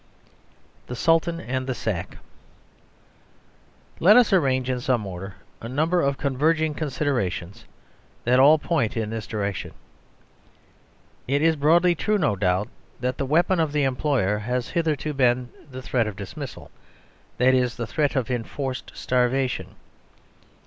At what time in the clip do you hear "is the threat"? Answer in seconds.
17.53-18.15